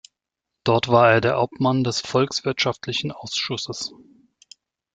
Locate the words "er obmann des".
1.23-2.01